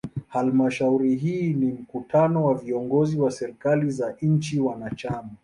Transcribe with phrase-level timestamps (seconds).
[0.27, 5.29] Halmashauri hii ni mkutano wa viongozi wa serikali za nchi wanachama.